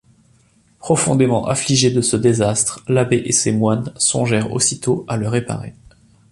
Profondément 0.79 1.45
affligés 1.47 1.91
de 1.91 2.01
ce 2.01 2.17
désastre, 2.17 2.83
l’abbé 2.87 3.21
et 3.23 3.31
ses 3.31 3.51
moines 3.51 3.93
songèrent 3.97 4.51
aussitôt 4.51 5.05
à 5.07 5.15
le 5.15 5.27
réparer. 5.27 5.75